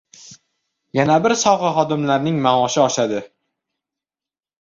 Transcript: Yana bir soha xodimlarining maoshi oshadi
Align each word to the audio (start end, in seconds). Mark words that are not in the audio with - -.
Yana 0.99 1.17
bir 1.25 1.35
soha 1.41 1.69
xodimlarining 1.75 2.39
maoshi 2.47 2.81
oshadi 2.85 3.21